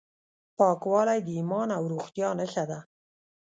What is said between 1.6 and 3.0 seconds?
او روغتیا نښه ده.